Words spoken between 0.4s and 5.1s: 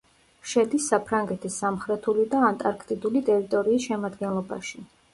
შედის საფრანგეთის სამხრეთული და ანტარქტიდული ტერიტორიის შემადგენლობაში.